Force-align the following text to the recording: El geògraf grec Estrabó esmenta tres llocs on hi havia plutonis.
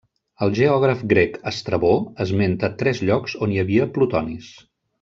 El 0.45 0.53
geògraf 0.59 1.03
grec 1.11 1.37
Estrabó 1.51 1.91
esmenta 2.25 2.73
tres 2.81 3.03
llocs 3.11 3.39
on 3.47 3.55
hi 3.57 3.61
havia 3.65 3.87
plutonis. 3.99 4.53